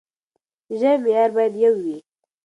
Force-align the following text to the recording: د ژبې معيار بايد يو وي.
د 0.67 0.69
ژبې 0.79 0.97
معيار 1.03 1.29
بايد 1.35 1.53
يو 1.63 1.73
وي. 1.83 1.97